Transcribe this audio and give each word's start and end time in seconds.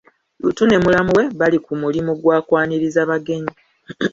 Luutu 0.41 0.63
ne 0.67 0.77
mulamu 0.83 1.11
we 1.17 1.23
bali 1.39 1.57
ku 1.65 1.73
mulimu 1.81 2.11
gwa 2.21 2.37
kwaniriza 2.47 3.01
bagenyi. 3.09 3.53